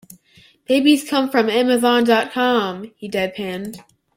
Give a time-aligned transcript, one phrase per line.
[0.67, 3.83] "Babies come from amazon.com," he deadpanned.